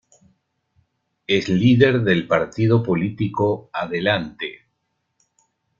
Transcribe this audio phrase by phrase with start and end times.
[1.27, 4.61] Es líder del Partido Político Adelante.